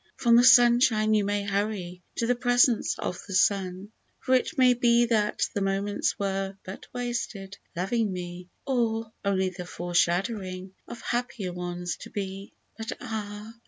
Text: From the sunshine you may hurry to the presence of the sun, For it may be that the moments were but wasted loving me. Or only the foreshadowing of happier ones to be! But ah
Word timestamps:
From 0.17 0.35
the 0.35 0.43
sunshine 0.43 1.13
you 1.13 1.23
may 1.23 1.43
hurry 1.43 2.01
to 2.15 2.25
the 2.25 2.33
presence 2.33 2.97
of 2.97 3.19
the 3.27 3.35
sun, 3.35 3.89
For 4.19 4.33
it 4.33 4.57
may 4.57 4.73
be 4.73 5.05
that 5.05 5.41
the 5.53 5.61
moments 5.61 6.17
were 6.17 6.57
but 6.63 6.87
wasted 6.91 7.59
loving 7.75 8.11
me. 8.11 8.49
Or 8.65 9.13
only 9.23 9.49
the 9.49 9.67
foreshadowing 9.67 10.73
of 10.87 11.01
happier 11.01 11.53
ones 11.53 11.97
to 11.97 12.09
be! 12.09 12.51
But 12.79 12.93
ah 12.99 13.53